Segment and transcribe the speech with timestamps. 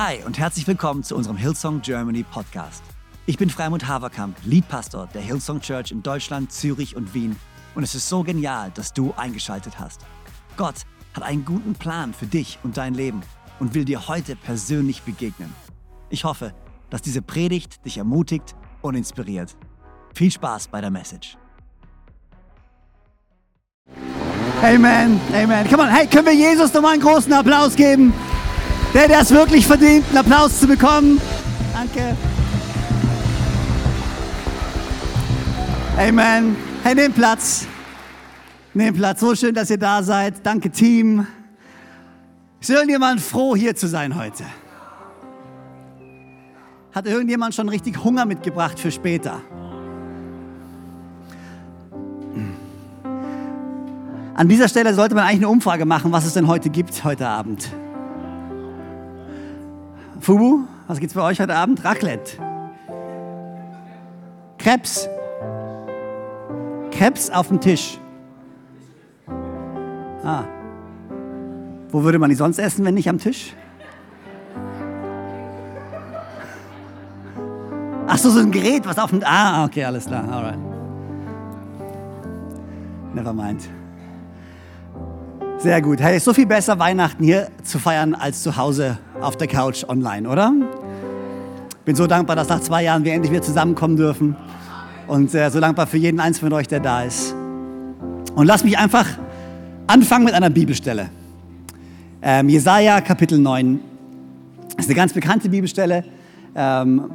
[0.00, 2.84] Hi und herzlich willkommen zu unserem Hillsong Germany Podcast.
[3.26, 7.34] Ich bin Freimund Haverkamp, Leadpastor der Hillsong Church in Deutschland, Zürich und Wien
[7.74, 10.02] und es ist so genial, dass du eingeschaltet hast.
[10.56, 10.76] Gott
[11.14, 13.22] hat einen guten Plan für dich und dein Leben
[13.58, 15.52] und will dir heute persönlich begegnen.
[16.10, 16.54] Ich hoffe,
[16.90, 19.56] dass diese Predigt dich ermutigt und inspiriert.
[20.14, 21.36] Viel Spaß bei der Message.
[24.62, 25.68] Amen, Amen.
[25.68, 28.12] Come on, hey, können wir Jesus nochmal einen großen Applaus geben?
[28.94, 31.20] Der, der es wirklich verdient, einen Applaus zu bekommen.
[31.74, 32.16] Danke.
[35.98, 36.56] Amen.
[36.82, 37.66] Hey, nehmt Platz.
[38.72, 39.20] Nehmt Platz.
[39.20, 40.34] So schön, dass ihr da seid.
[40.44, 41.26] Danke, Team.
[42.60, 44.44] Ist irgendjemand froh, hier zu sein heute?
[46.92, 49.40] Hat irgendjemand schon richtig Hunger mitgebracht für später?
[54.34, 57.28] An dieser Stelle sollte man eigentlich eine Umfrage machen, was es denn heute gibt, heute
[57.28, 57.68] Abend.
[60.20, 61.84] Fubu, was gibt's bei euch heute Abend?
[61.84, 62.38] Raclette.
[64.58, 65.08] Krebs.
[66.90, 67.98] Krebs auf dem Tisch.
[70.24, 70.44] Ah.
[71.90, 73.54] Wo würde man die sonst essen, wenn nicht am Tisch?
[78.06, 79.22] Ach so, so ein Gerät, was auf dem...
[79.24, 80.58] Ah, okay, alles klar, alright.
[83.14, 83.68] Never mind.
[85.58, 86.00] Sehr gut.
[86.00, 89.84] Hey, ist so viel besser, Weihnachten hier zu feiern, als zu Hause auf der Couch
[89.88, 90.52] online, oder?
[91.84, 94.36] Bin so dankbar, dass nach zwei Jahren wir endlich wieder zusammenkommen dürfen.
[95.06, 97.34] Und äh, so dankbar für jeden Einzelnen von euch, der da ist.
[98.34, 99.06] Und lass mich einfach
[99.86, 101.08] anfangen mit einer Bibelstelle.
[102.20, 103.80] Ähm, Jesaja Kapitel 9
[104.76, 106.04] ist eine ganz bekannte Bibelstelle.
[106.54, 107.10] Ähm,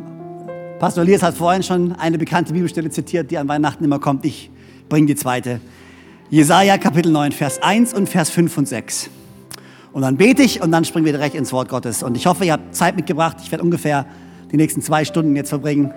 [0.80, 4.26] Pastor Elias hat vorhin schon eine bekannte Bibelstelle zitiert, die an Weihnachten immer kommt.
[4.26, 4.50] Ich
[4.90, 5.62] bringe die zweite.
[6.30, 9.10] Jesaja Kapitel 9, Vers 1 und Vers 5 und 6.
[9.94, 12.02] Und dann bete ich und dann springen wir direkt ins Wort Gottes.
[12.02, 13.38] Und ich hoffe, ihr habt Zeit mitgebracht.
[13.42, 14.08] Ich werde ungefähr
[14.52, 15.94] die nächsten zwei Stunden jetzt verbringen.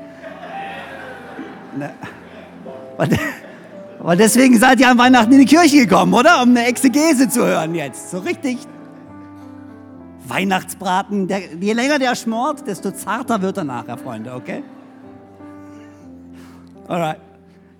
[1.77, 1.91] Ne.
[3.99, 6.43] Weil deswegen seid ihr an Weihnachten in die Kirche gekommen, oder?
[6.43, 8.11] Um eine Exegese zu hören jetzt.
[8.11, 8.59] So richtig.
[10.29, 14.63] Weihnachtsbraten, der, je länger der schmort, desto zarter wird er nachher, Freunde, okay?
[16.89, 17.21] Alright.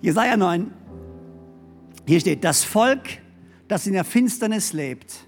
[0.01, 0.71] Jesaja 9.
[2.05, 3.01] Hier steht, das Volk,
[3.67, 5.26] das in der Finsternis lebt,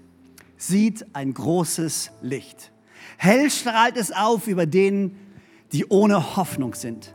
[0.60, 2.70] sieht ein großes Licht.
[3.16, 5.16] Hell strahlt es auf über denen,
[5.72, 7.14] die ohne Hoffnung sind.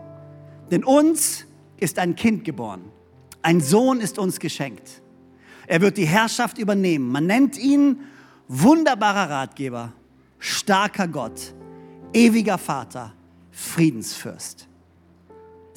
[0.72, 1.46] Denn uns
[1.78, 2.86] ist ein Kind geboren.
[3.42, 5.02] Ein Sohn ist uns geschenkt.
[5.68, 7.12] Er wird die Herrschaft übernehmen.
[7.12, 8.00] Man nennt ihn
[8.48, 9.94] wunderbarer Ratgeber,
[10.40, 11.54] starker Gott,
[12.14, 13.14] ewiger Vater,
[13.52, 14.68] Friedensfürst.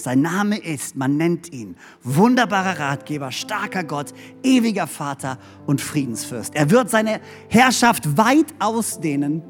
[0.01, 4.15] Sein Name ist, man nennt ihn, wunderbarer Ratgeber, starker Gott,
[4.45, 6.55] ewiger Vater und Friedensfürst.
[6.55, 9.43] Er wird seine Herrschaft weit ausdehnen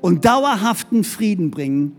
[0.00, 1.96] und dauerhaften Frieden bringen.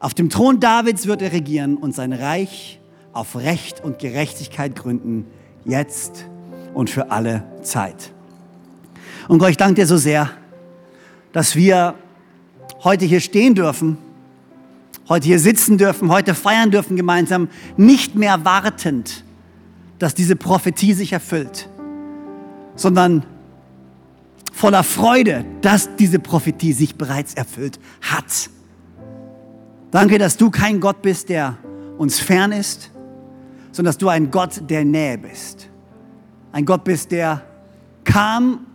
[0.00, 2.78] Auf dem Thron Davids wird er regieren und sein Reich
[3.14, 5.24] auf Recht und Gerechtigkeit gründen,
[5.64, 6.26] jetzt
[6.74, 8.12] und für alle Zeit.
[9.28, 10.30] Und Gott, ich danke dir so sehr,
[11.32, 11.94] dass wir
[12.84, 13.96] heute hier stehen dürfen
[15.08, 19.24] heute hier sitzen dürfen, heute feiern dürfen gemeinsam, nicht mehr wartend,
[19.98, 21.68] dass diese Prophetie sich erfüllt,
[22.76, 23.24] sondern
[24.52, 28.50] voller Freude, dass diese Prophetie sich bereits erfüllt hat.
[29.90, 31.56] Danke, dass du kein Gott bist, der
[31.96, 32.90] uns fern ist,
[33.72, 35.68] sondern dass du ein Gott der Nähe bist.
[36.52, 37.42] Ein Gott bist, der
[38.04, 38.66] kam,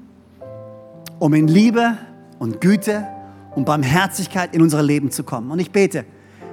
[1.20, 1.98] um in Liebe
[2.40, 3.08] und Güte
[3.56, 5.52] und Barmherzigkeit in unser Leben zu kommen.
[5.52, 6.06] Und ich bete,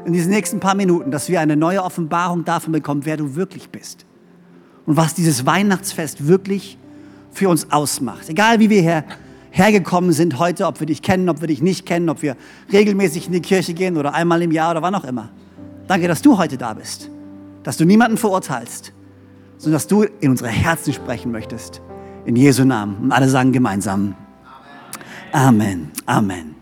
[0.05, 3.71] in diesen nächsten paar Minuten, dass wir eine neue Offenbarung davon bekommen, wer du wirklich
[3.71, 4.07] bist.
[4.87, 6.79] Und was dieses Weihnachtsfest wirklich
[7.33, 8.29] für uns ausmacht.
[8.29, 9.05] Egal wie wir hier
[9.51, 12.37] hergekommen sind heute, ob wir dich kennen, ob wir dich nicht kennen, ob wir
[12.73, 15.31] regelmäßig in die Kirche gehen oder einmal im Jahr oder wann auch immer.
[15.87, 17.11] Danke, dass du heute da bist.
[17.63, 18.93] Dass du niemanden verurteilst,
[19.59, 21.83] sondern dass du in unsere Herzen sprechen möchtest.
[22.25, 22.97] In Jesu Namen.
[22.97, 24.15] Und alle sagen gemeinsam.
[25.33, 25.91] Amen.
[26.07, 26.55] Amen.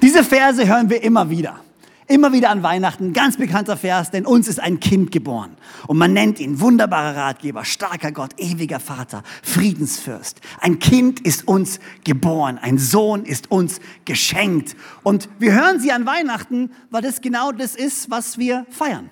[0.00, 1.60] Diese Verse hören wir immer wieder.
[2.08, 5.56] Immer wieder an Weihnachten, ganz bekannter Vers, denn uns ist ein Kind geboren.
[5.86, 10.40] Und man nennt ihn wunderbarer Ratgeber, starker Gott, ewiger Vater, Friedensfürst.
[10.60, 14.76] Ein Kind ist uns geboren, ein Sohn ist uns geschenkt.
[15.04, 19.10] Und wir hören sie an Weihnachten, weil das genau das ist, was wir feiern.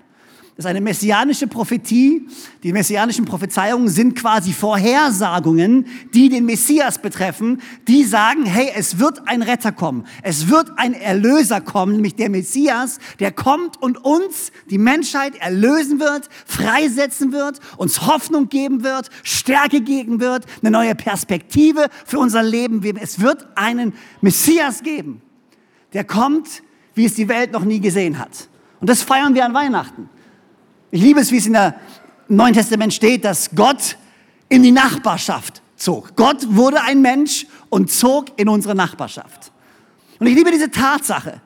[0.57, 2.27] Das ist eine messianische Prophetie.
[2.63, 9.27] Die messianischen Prophezeiungen sind quasi Vorhersagungen, die den Messias betreffen, die sagen, hey, es wird
[9.27, 10.07] ein Retter kommen.
[10.23, 15.99] Es wird ein Erlöser kommen, nämlich der Messias, der kommt und uns, die Menschheit, erlösen
[15.99, 22.43] wird, freisetzen wird, uns Hoffnung geben wird, Stärke geben wird, eine neue Perspektive für unser
[22.43, 22.83] Leben.
[23.01, 25.23] Es wird einen Messias geben
[25.93, 26.63] der kommt,
[26.95, 28.49] wie es die Welt noch nie gesehen hat.
[28.81, 30.09] Und das feiern wir an Weihnachten.
[30.91, 31.77] Ich liebe es, wie es in der
[32.29, 33.97] Neuen Testament steht, dass Gott
[34.49, 36.17] in die Nachbarschaft zog.
[36.17, 39.53] Gott wurde ein Mensch und zog in unsere Nachbarschaft.
[40.19, 41.41] Und ich liebe diese Tatsache.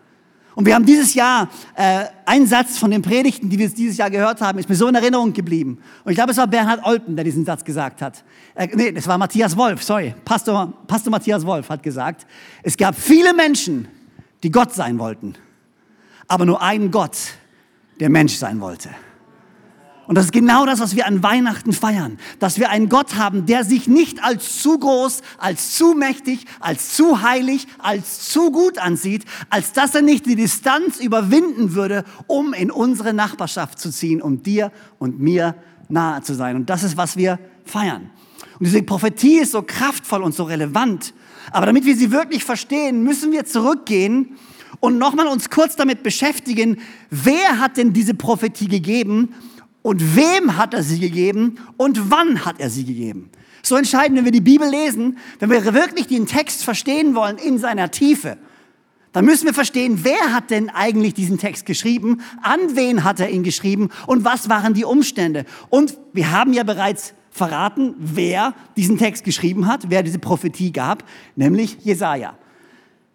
[0.55, 4.09] Und wir haben dieses Jahr, äh, ein Satz von den Predigten, die wir dieses Jahr
[4.09, 5.79] gehört haben, ist mir so in Erinnerung geblieben.
[6.05, 8.23] Und ich glaube, es war Bernhard Olpen, der diesen Satz gesagt hat.
[8.55, 10.15] Äh, nee, das war Matthias Wolf, sorry.
[10.25, 12.27] Pastor, Pastor Matthias Wolf hat gesagt,
[12.63, 13.89] es gab viele Menschen,
[14.43, 15.35] die Gott sein wollten,
[16.29, 17.17] aber nur einen Gott,
[17.99, 18.91] der Mensch sein wollte.
[20.07, 22.19] Und das ist genau das, was wir an Weihnachten feiern.
[22.39, 26.95] Dass wir einen Gott haben, der sich nicht als zu groß, als zu mächtig, als
[26.95, 32.53] zu heilig, als zu gut ansieht, als dass er nicht die Distanz überwinden würde, um
[32.53, 35.55] in unsere Nachbarschaft zu ziehen, um dir und mir
[35.89, 36.57] nahe zu sein.
[36.57, 38.11] Und das ist, was wir feiern.
[38.59, 41.15] Und diese Prophetie ist so kraftvoll und so relevant.
[41.51, 44.37] Aber damit wir sie wirklich verstehen, müssen wir zurückgehen
[44.81, 46.79] und nochmal uns kurz damit beschäftigen,
[47.11, 49.35] wer hat denn diese Prophetie gegeben
[49.85, 53.29] und wem hat er sie gegeben und wann hat er sie gegeben.
[53.63, 57.59] So entscheidend, wenn wir die Bibel lesen, wenn wir wirklich den Text verstehen wollen in
[57.59, 58.39] seiner Tiefe,
[59.13, 63.29] dann müssen wir verstehen, wer hat denn eigentlich diesen Text geschrieben, an wen hat er
[63.29, 65.45] ihn geschrieben und was waren die Umstände.
[65.69, 71.05] Und wir haben ja bereits verraten, wer diesen Text geschrieben hat, wer diese Prophetie gab,
[71.37, 72.39] nämlich Jesaja.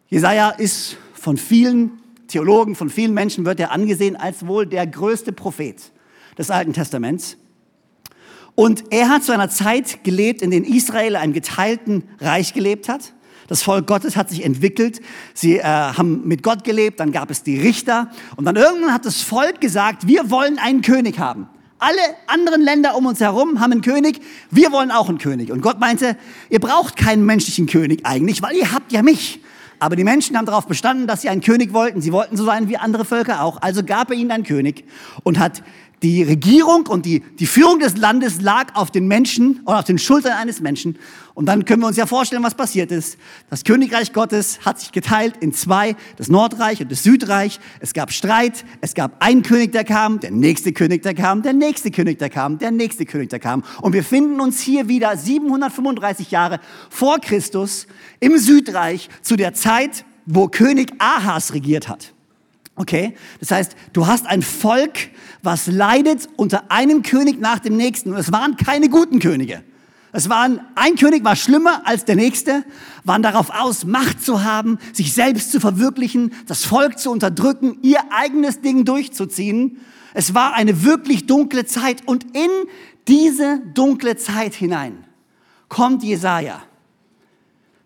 [0.07, 1.94] Jesaja ist von vielen
[2.27, 5.92] Theologen, von vielen Menschen wird er angesehen als wohl der größte Prophet
[6.39, 7.38] des Alten Testaments.
[8.56, 13.13] Und er hat zu einer Zeit gelebt, in der Israel einem geteilten Reich gelebt hat.
[13.47, 15.01] Das Volk Gottes hat sich entwickelt.
[15.33, 18.09] Sie äh, haben mit Gott gelebt, dann gab es die Richter.
[18.36, 21.47] Und dann irgendwann hat das Volk gesagt, wir wollen einen König haben.
[21.80, 24.19] Alle anderen Länder um uns herum haben einen König,
[24.51, 25.51] wir wollen auch einen König.
[25.51, 26.18] Und Gott meinte,
[26.50, 29.39] ihr braucht keinen menschlichen König eigentlich, weil ihr habt ja mich.
[29.80, 32.01] Aber die Menschen haben darauf bestanden, dass sie einen König wollten.
[32.01, 33.62] Sie wollten so sein wie andere Völker auch.
[33.62, 34.83] Also gab er ihnen einen König
[35.24, 35.63] und hat
[36.01, 39.98] die Regierung und die, die Führung des Landes lag auf den Menschen und auf den
[39.98, 40.98] Schultern eines Menschen.
[41.34, 43.18] Und dann können wir uns ja vorstellen, was passiert ist.
[43.50, 47.60] Das Königreich Gottes hat sich geteilt in zwei, das Nordreich und das Südreich.
[47.80, 51.54] Es gab Streit, es gab einen König, der kam, der nächste König, der kam, der
[51.54, 53.63] nächste König, der kam, der nächste König, der kam.
[53.81, 56.60] Und wir finden uns hier wieder 735 Jahre
[56.90, 57.88] vor Christus
[58.19, 62.13] im Südreich zu der Zeit, wo König Ahas regiert hat.
[62.79, 63.13] Okay?
[63.41, 65.09] Das heißt, du hast ein Volk,
[65.43, 68.13] was leidet unter einem König nach dem nächsten.
[68.13, 69.61] Und es waren keine guten Könige.
[70.13, 72.63] Es waren, ein König war schlimmer als der nächste,
[73.03, 77.99] waren darauf aus, Macht zu haben, sich selbst zu verwirklichen, das Volk zu unterdrücken, ihr
[78.11, 79.81] eigenes Ding durchzuziehen.
[80.13, 82.49] Es war eine wirklich dunkle Zeit und in
[83.09, 85.03] diese dunkle Zeit hinein
[85.67, 86.61] kommt Jesaja.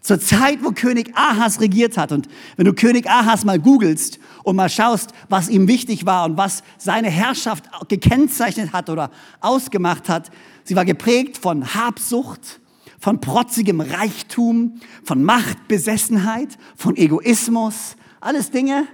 [0.03, 2.11] Zur Zeit, wo König Ahas regiert hat.
[2.11, 2.27] Und
[2.57, 6.61] wenn du König Ahas mal googelst und mal schaust, was ihm wichtig war und was
[6.77, 10.29] seine Herrschaft gekennzeichnet hat oder ausgemacht hat,
[10.65, 12.59] sie war geprägt von Habsucht,
[13.00, 17.95] von protzigem Reichtum, von Machtbesessenheit, von Egoismus.
[18.19, 18.85] Alles Dinge,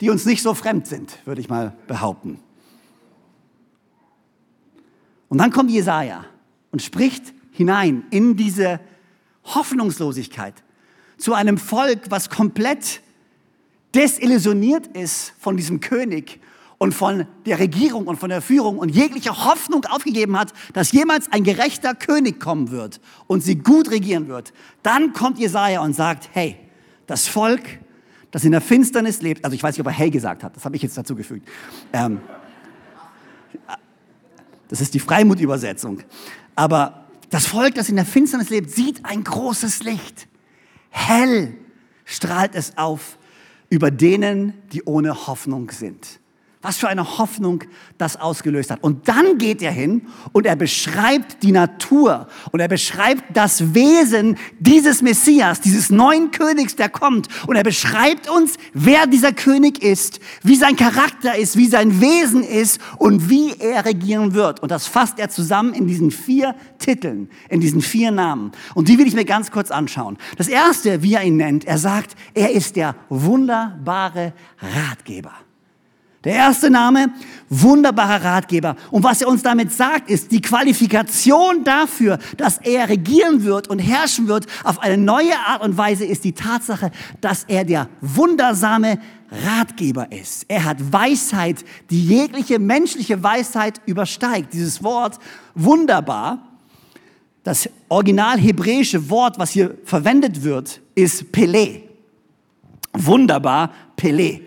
[0.00, 2.40] die uns nicht so fremd sind, würde ich mal behaupten.
[5.28, 6.24] Und dann kommt Jesaja
[6.72, 8.80] und spricht hinein in diese
[9.44, 10.54] Hoffnungslosigkeit
[11.18, 13.00] zu einem Volk, was komplett
[13.94, 16.40] desillusioniert ist von diesem König
[16.78, 21.30] und von der Regierung und von der Führung und jegliche Hoffnung aufgegeben hat, dass jemals
[21.32, 24.52] ein gerechter König kommen wird und sie gut regieren wird.
[24.82, 26.56] Dann kommt Jesaja und sagt, hey,
[27.06, 27.62] das Volk,
[28.30, 30.64] das in der Finsternis lebt, also ich weiß nicht, ob er hey gesagt hat, das
[30.64, 31.48] habe ich jetzt dazu gefügt.
[31.92, 32.20] Ähm,
[34.68, 36.00] das ist die Freimut-Übersetzung.
[36.56, 37.03] Aber
[37.34, 40.28] das Volk, das in der Finsternis lebt, sieht ein großes Licht.
[40.90, 41.54] Hell
[42.04, 43.18] strahlt es auf
[43.68, 46.20] über denen, die ohne Hoffnung sind.
[46.64, 47.62] Was für eine Hoffnung
[47.98, 48.82] das ausgelöst hat.
[48.82, 54.38] Und dann geht er hin und er beschreibt die Natur und er beschreibt das Wesen
[54.58, 57.28] dieses Messias, dieses neuen Königs, der kommt.
[57.46, 62.42] Und er beschreibt uns, wer dieser König ist, wie sein Charakter ist, wie sein Wesen
[62.42, 64.60] ist und wie er regieren wird.
[64.60, 68.52] Und das fasst er zusammen in diesen vier Titeln, in diesen vier Namen.
[68.74, 70.16] Und die will ich mir ganz kurz anschauen.
[70.38, 75.43] Das erste, wie er ihn nennt, er sagt, er ist der wunderbare Ratgeber.
[76.24, 77.12] Der erste Name,
[77.50, 78.76] wunderbarer Ratgeber.
[78.90, 83.78] Und was er uns damit sagt, ist, die Qualifikation dafür, dass er regieren wird und
[83.78, 86.90] herrschen wird auf eine neue Art und Weise, ist die Tatsache,
[87.20, 88.98] dass er der wundersame
[89.30, 90.46] Ratgeber ist.
[90.48, 94.54] Er hat Weisheit, die jegliche menschliche Weisheit übersteigt.
[94.54, 95.18] Dieses Wort
[95.54, 96.38] wunderbar,
[97.42, 101.82] das original hebräische Wort, was hier verwendet wird, ist Pele.
[102.94, 104.40] Wunderbar, Pelé.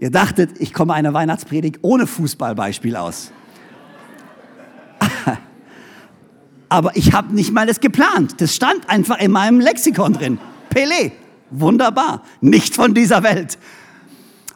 [0.00, 3.32] Ihr dachtet, ich komme einer Weihnachtspredigt ohne Fußballbeispiel aus.
[6.70, 8.40] Aber ich habe nicht mal das geplant.
[8.40, 10.38] Das stand einfach in meinem Lexikon drin.
[10.74, 11.12] Pelé.
[11.50, 12.24] Wunderbar.
[12.40, 13.58] Nicht von dieser Welt.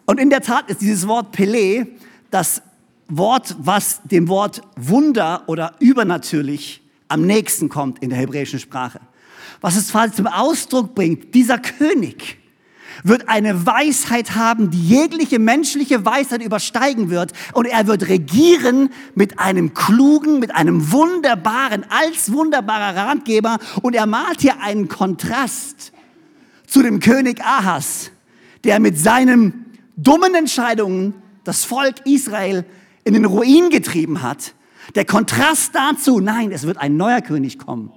[0.06, 1.88] Und in der Tat ist dieses Wort Pelé
[2.30, 2.62] das
[3.08, 9.00] Wort, was dem Wort Wunder oder übernatürlich am nächsten kommt in der hebräischen Sprache.
[9.60, 12.38] Was es quasi zum Ausdruck bringt, dieser König
[13.02, 17.32] wird eine Weisheit haben, die jegliche menschliche Weisheit übersteigen wird.
[17.52, 23.58] Und er wird regieren mit einem klugen, mit einem wunderbaren, als wunderbarer Ratgeber.
[23.82, 25.92] Und er malt hier einen Kontrast
[26.66, 28.10] zu dem König Ahas,
[28.64, 32.64] der mit seinen dummen Entscheidungen das Volk Israel
[33.04, 34.54] in den Ruin getrieben hat.
[34.94, 37.92] Der Kontrast dazu, nein, es wird ein neuer König kommen.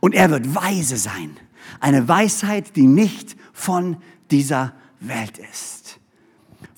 [0.00, 1.36] Und er wird weise sein.
[1.80, 3.96] Eine Weisheit, die nicht von
[4.30, 5.98] dieser Welt ist.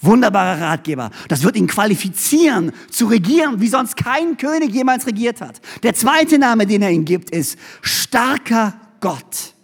[0.01, 1.11] Wunderbarer Ratgeber.
[1.29, 5.61] Das wird ihn qualifizieren zu regieren, wie sonst kein König jemals regiert hat.
[5.83, 9.55] Der zweite Name, den er ihm gibt, ist starker Gott.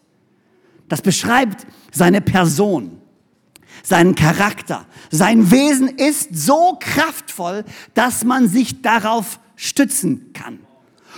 [0.89, 3.01] Das beschreibt seine Person,
[3.83, 4.87] seinen Charakter.
[5.11, 10.61] Sein Wesen ist so kraftvoll, dass man sich darauf stützen kann.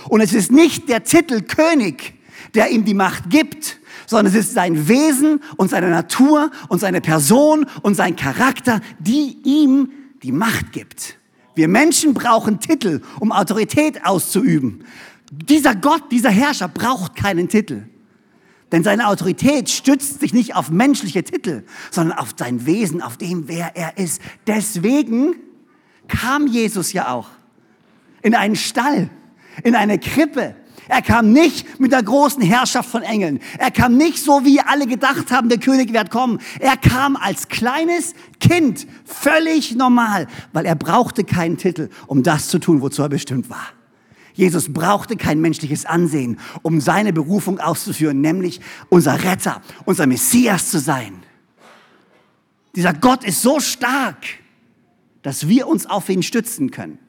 [0.07, 2.13] Und es ist nicht der Titel König,
[2.53, 7.01] der ihm die Macht gibt, sondern es ist sein Wesen und seine Natur und seine
[7.01, 9.89] Person und sein Charakter, die ihm
[10.23, 11.17] die Macht gibt.
[11.55, 14.83] Wir Menschen brauchen Titel, um Autorität auszuüben.
[15.31, 17.83] Dieser Gott, dieser Herrscher braucht keinen Titel.
[18.71, 23.47] Denn seine Autorität stützt sich nicht auf menschliche Titel, sondern auf sein Wesen, auf dem,
[23.47, 24.21] wer er ist.
[24.47, 25.35] Deswegen
[26.07, 27.29] kam Jesus ja auch
[28.21, 29.09] in einen Stall,
[29.63, 30.55] in eine Krippe,
[30.87, 33.39] er kam nicht mit der großen Herrschaft von Engeln.
[33.57, 36.39] Er kam nicht so, wie alle gedacht haben, der König wird kommen.
[36.59, 42.59] Er kam als kleines Kind, völlig normal, weil er brauchte keinen Titel, um das zu
[42.59, 43.67] tun, wozu er bestimmt war.
[44.33, 50.79] Jesus brauchte kein menschliches Ansehen, um seine Berufung auszuführen, nämlich unser Retter, unser Messias zu
[50.79, 51.23] sein.
[52.75, 54.25] Dieser Gott ist so stark,
[55.21, 56.99] dass wir uns auf ihn stützen können.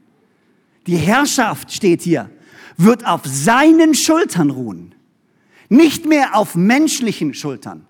[0.86, 2.30] Die Herrschaft steht hier
[2.76, 4.94] wird auf seinen Schultern ruhen,
[5.68, 7.86] nicht mehr auf menschlichen Schultern.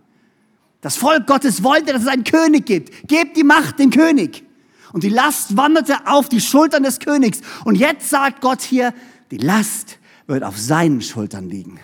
[0.80, 3.08] Das Volk Gottes wollte, dass es einen König gibt.
[3.08, 4.44] Gebt die Macht dem König.
[4.92, 7.40] Und die Last wanderte auf die Schultern des Königs.
[7.64, 8.94] Und jetzt sagt Gott hier,
[9.30, 11.80] die Last wird auf seinen Schultern liegen.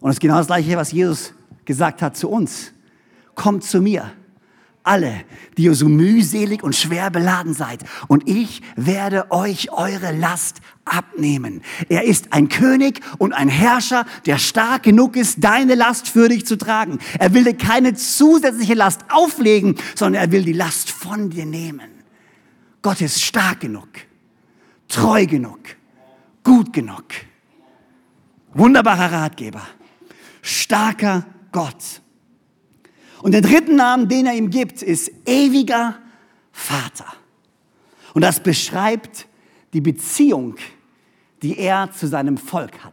[0.00, 1.32] Und das ist genau das Gleiche, was Jesus
[1.64, 2.72] gesagt hat zu uns.
[3.34, 4.12] Kommt zu mir
[4.84, 5.24] alle,
[5.56, 11.62] die ihr so mühselig und schwer beladen seid, und ich werde euch eure Last abnehmen.
[11.88, 16.46] Er ist ein König und ein Herrscher, der stark genug ist, deine Last für dich
[16.46, 16.98] zu tragen.
[17.18, 21.90] Er will dir keine zusätzliche Last auflegen, sondern er will die Last von dir nehmen.
[22.82, 23.88] Gott ist stark genug,
[24.88, 25.60] treu genug,
[26.44, 27.04] gut genug.
[28.52, 29.62] Wunderbarer Ratgeber,
[30.42, 32.02] starker Gott.
[33.24, 35.98] Und der dritte Name, den er ihm gibt, ist ewiger
[36.52, 37.06] Vater.
[38.12, 39.26] Und das beschreibt
[39.72, 40.56] die Beziehung,
[41.40, 42.92] die er zu seinem Volk hat.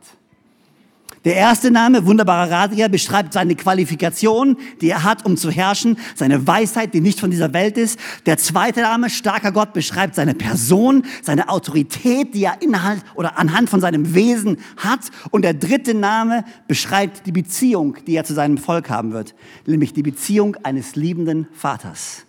[1.24, 6.48] Der erste Name, wunderbarer Ratgeber, beschreibt seine Qualifikation, die er hat, um zu herrschen, seine
[6.48, 8.00] Weisheit, die nicht von dieser Welt ist.
[8.25, 13.70] Der zweite Name, starker Gott, beschreibt seine Person, seine Autorität, die er inhalt oder anhand
[13.70, 15.12] von seinem Wesen hat.
[15.30, 19.36] Und der dritte Name beschreibt die Beziehung, die er zu seinem Volk haben wird,
[19.68, 22.25] nämlich die Beziehung eines liebenden Vaters.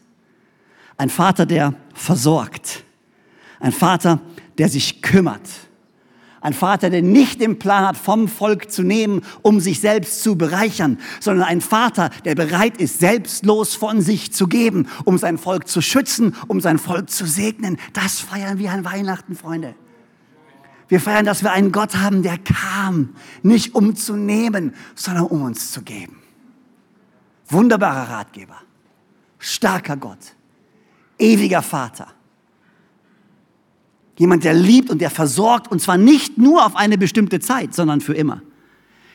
[0.98, 2.84] Ein Vater, der versorgt.
[3.58, 4.20] Ein Vater,
[4.58, 5.48] der sich kümmert
[6.42, 10.36] ein Vater, der nicht den Plan hat, vom Volk zu nehmen, um sich selbst zu
[10.36, 15.68] bereichern, sondern ein Vater, der bereit ist, selbstlos von sich zu geben, um sein Volk
[15.68, 17.78] zu schützen, um sein Volk zu segnen.
[17.92, 19.74] Das feiern wir an Weihnachten, Freunde.
[20.88, 25.42] Wir feiern, dass wir einen Gott haben, der kam, nicht um zu nehmen, sondern um
[25.42, 26.18] uns zu geben.
[27.48, 28.60] Wunderbarer Ratgeber,
[29.38, 30.34] starker Gott,
[31.18, 32.08] ewiger Vater.
[34.22, 38.00] Jemand, der liebt und der versorgt und zwar nicht nur auf eine bestimmte Zeit, sondern
[38.00, 38.40] für immer.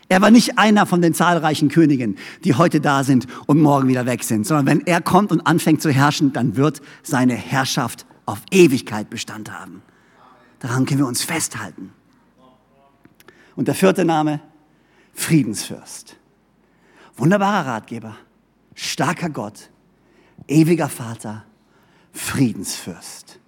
[0.09, 4.05] Er war nicht einer von den zahlreichen Königen, die heute da sind und morgen wieder
[4.05, 8.41] weg sind, sondern wenn er kommt und anfängt zu herrschen, dann wird seine Herrschaft auf
[8.51, 9.81] Ewigkeit Bestand haben.
[10.59, 11.93] Daran können wir uns festhalten.
[13.55, 14.41] Und der vierte Name,
[15.13, 16.17] Friedensfürst.
[17.15, 18.17] Wunderbarer Ratgeber,
[18.75, 19.69] starker Gott,
[20.49, 21.45] ewiger Vater,
[22.11, 23.39] Friedensfürst.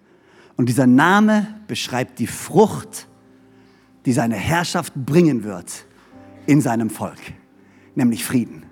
[0.60, 3.08] Und dieser Name beschreibt die Frucht,
[4.06, 5.86] die seine Herrschaft bringen wird
[6.48, 7.22] in seinem Volk,
[7.96, 8.64] nämlich Frieden.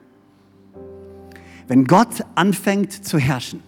[1.69, 3.63] Wenn Gott anfängt zu herrschen,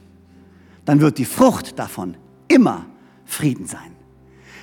[0.83, 2.17] dann wird die Frucht davon
[2.49, 2.87] immer
[3.23, 3.95] Frieden sein.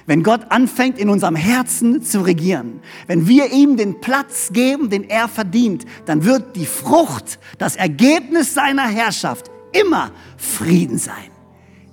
[0.05, 5.05] Wenn Gott anfängt in unserem Herzen zu regieren, wenn wir ihm den Platz geben, den
[5.05, 11.31] er verdient, dann wird die Frucht, das Ergebnis seiner Herrschaft immer Frieden sein.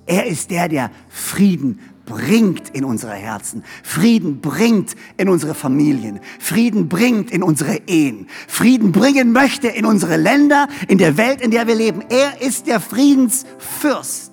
[0.06, 6.88] Er ist der, der Frieden bringt in unsere Herzen, Frieden bringt in unsere Familien, Frieden
[6.88, 11.66] bringt in unsere Ehen, Frieden bringen möchte in unsere Länder, in der Welt, in der
[11.66, 12.02] wir leben.
[12.10, 14.32] Er ist der Friedensfürst.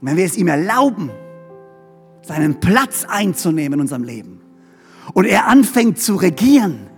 [0.00, 1.10] Wenn wir es ihm erlauben,
[2.22, 4.40] seinen Platz einzunehmen in unserem Leben
[5.14, 6.88] und er anfängt zu regieren,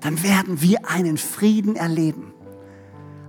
[0.00, 2.27] dann werden wir einen Frieden erleben.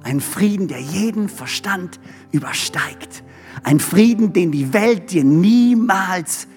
[0.04, 2.00] Einen Frieden, der jeden Verstand
[2.32, 3.24] übersteigt.
[3.64, 6.48] Ein Frieden, den die Welt dir niemals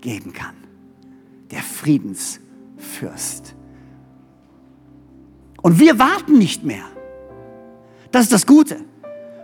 [0.00, 0.54] geben kann.
[1.50, 3.54] Der Friedensfürst.
[5.62, 6.84] Und wir warten nicht mehr.
[8.10, 8.80] Das ist das Gute.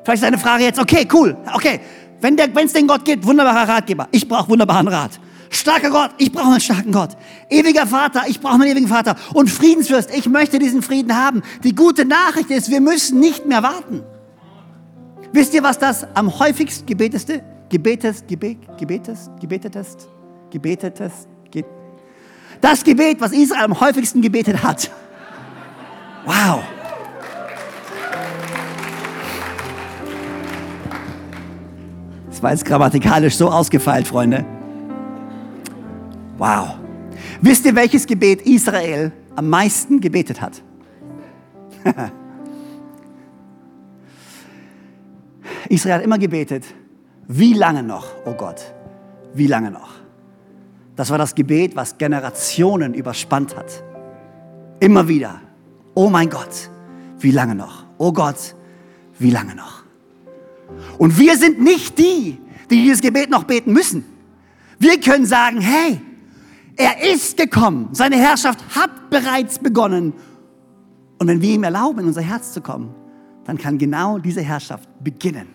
[0.04, 1.80] Vielleicht ist eine Frage jetzt, okay, cool, okay,
[2.20, 5.20] wenn es den Gott gibt, wunderbarer Ratgeber, ich brauche wunderbaren Rat.
[5.56, 7.16] Starker Gott, ich brauche einen starken Gott.
[7.48, 9.16] Ewiger Vater, ich brauche einen ewigen Vater.
[9.32, 11.42] Und Friedensfürst, ich möchte diesen Frieden haben.
[11.64, 14.02] Die gute Nachricht ist, wir müssen nicht mehr warten.
[15.32, 20.08] Wisst ihr, was das am häufigst gebeteste, gebetest, gebet, gebetest, gebetetest,
[20.50, 21.64] gebetetest, ge
[22.60, 24.90] das Gebet, was Israel am häufigsten gebetet hat.
[26.25, 26.62] Wow.
[32.28, 34.55] Das war jetzt grammatikalisch so ausgefeilt, Freunde.
[36.38, 36.76] Wow.
[37.40, 40.62] Wisst ihr, welches Gebet Israel am meisten gebetet hat?
[45.69, 46.64] Israel hat immer gebetet,
[47.28, 48.73] wie lange noch, oh Gott,
[49.35, 49.95] wie lange noch?
[50.95, 53.83] Das war das Gebet, was Generationen überspannt hat.
[54.81, 55.40] Immer wieder,
[55.94, 56.70] oh mein Gott,
[57.18, 57.85] wie lange noch?
[57.99, 58.55] Oh Gott,
[59.18, 59.85] wie lange noch?
[60.99, 62.38] Und wir sind nicht die,
[62.70, 64.05] die dieses Gebet noch beten müssen.
[64.79, 66.01] Wir können sagen, hey,
[66.76, 70.12] er ist gekommen, seine Herrschaft hat bereits begonnen.
[71.18, 72.94] Und wenn wir ihm erlauben, in unser Herz zu kommen,
[73.44, 75.48] dann kann genau diese Herrschaft beginnen.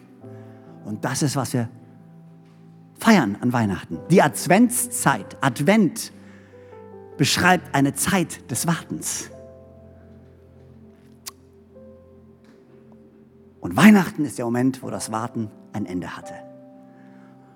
[0.86, 1.70] Und das ist, was wir
[3.00, 4.00] feiern an Weihnachten.
[4.10, 6.12] Die Adventszeit, Advent,
[7.18, 9.30] beschreibt eine Zeit des Wartens.
[13.60, 16.34] Und Weihnachten ist der Moment, wo das Warten ein Ende hatte.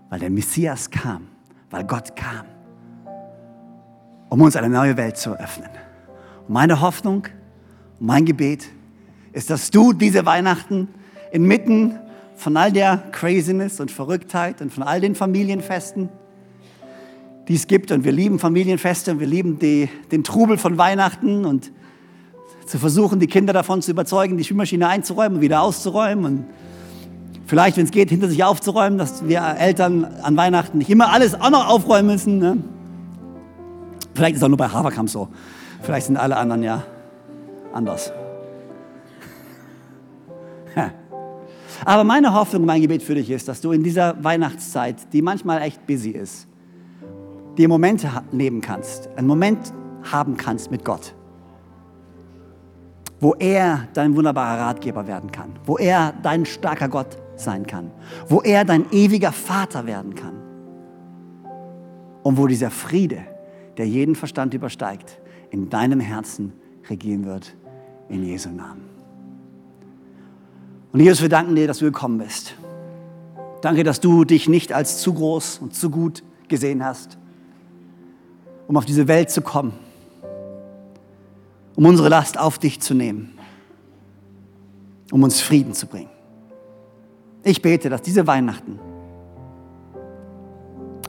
[0.09, 1.27] Weil der Messias kam,
[1.71, 2.45] weil Gott kam,
[4.35, 5.69] um uns eine neue Welt zu eröffnen.
[6.49, 7.25] Meine Hoffnung,
[8.01, 8.67] mein Gebet
[9.31, 10.89] ist, dass du diese Weihnachten
[11.31, 11.97] inmitten
[12.35, 16.09] von all der Craziness und Verrücktheit und von all den Familienfesten,
[17.47, 17.93] die es gibt.
[17.93, 21.71] Und wir lieben Familienfeste und wir lieben die, den Trubel von Weihnachten und
[22.67, 26.25] zu versuchen, die Kinder davon zu überzeugen, die Spülmaschine einzuräumen und wieder auszuräumen.
[26.25, 26.45] Und
[27.45, 31.39] vielleicht, wenn es geht, hinter sich aufzuräumen, dass wir Eltern an Weihnachten nicht immer alles
[31.39, 32.37] auch noch aufräumen müssen.
[32.37, 32.57] Ne?
[34.15, 35.27] Vielleicht ist es auch nur bei Haverkamp so.
[35.81, 36.83] Vielleicht sind alle anderen ja
[37.73, 38.11] anders.
[41.85, 45.61] Aber meine Hoffnung, mein Gebet für dich ist, dass du in dieser Weihnachtszeit, die manchmal
[45.61, 46.47] echt busy ist,
[47.57, 49.73] die Momente leben kannst, einen Moment
[50.11, 51.13] haben kannst mit Gott,
[53.19, 57.91] wo er dein wunderbarer Ratgeber werden kann, wo er dein starker Gott sein kann,
[58.29, 60.35] wo er dein ewiger Vater werden kann
[62.23, 63.34] und wo dieser Friede,
[63.77, 65.19] der jeden Verstand übersteigt,
[65.51, 66.53] in deinem Herzen
[66.89, 67.55] regieren wird,
[68.09, 68.83] in Jesu Namen.
[70.91, 72.55] Und Jesus, wir danken dir, dass du gekommen bist.
[73.61, 77.17] Danke, dass du dich nicht als zu groß und zu gut gesehen hast,
[78.67, 79.73] um auf diese Welt zu kommen,
[81.75, 83.37] um unsere Last auf dich zu nehmen,
[85.11, 86.09] um uns Frieden zu bringen.
[87.43, 88.79] Ich bete, dass diese Weihnachten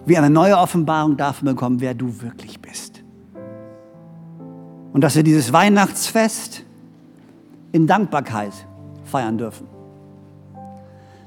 [0.06, 3.02] wir eine neue Offenbarung davon bekommen, wer du wirklich bist.
[4.92, 6.64] Und dass wir dieses Weihnachtsfest
[7.72, 8.52] in Dankbarkeit
[9.04, 9.66] feiern dürfen.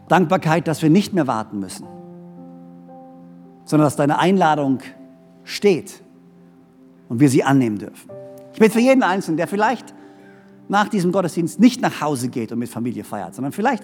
[0.08, 1.86] Dankbarkeit, dass wir nicht mehr warten müssen,
[3.66, 4.80] sondern dass deine Einladung
[5.44, 6.02] steht
[7.10, 8.10] und wir sie annehmen dürfen.
[8.54, 9.94] Ich bin für jeden Einzelnen, der vielleicht
[10.68, 13.84] nach diesem Gottesdienst nicht nach Hause geht und mit Familie feiert, sondern vielleicht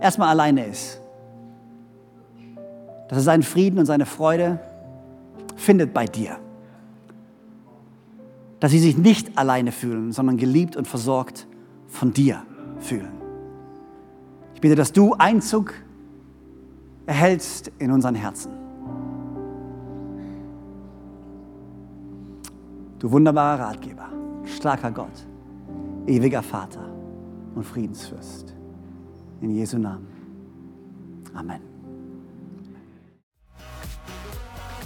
[0.00, 1.00] erstmal alleine ist.
[3.08, 4.60] Dass er seinen Frieden und seine Freude
[5.56, 6.38] findet bei dir.
[8.60, 11.46] Dass sie sich nicht alleine fühlen, sondern geliebt und versorgt
[11.86, 12.42] von dir
[12.78, 13.12] fühlen.
[14.54, 15.74] Ich bitte, dass du Einzug
[17.04, 18.50] erhältst in unseren Herzen.
[22.98, 24.08] Du wunderbarer Ratgeber,
[24.44, 25.26] starker Gott,
[26.06, 26.96] ewiger Vater,
[27.54, 28.54] und Friedensfürst.
[29.40, 30.06] In Jesu Namen.
[31.34, 31.75] Amen.